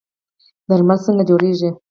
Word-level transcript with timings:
درمل 0.69 0.97
څنګه 1.05 1.23
جوړیږي؟ 1.29 1.69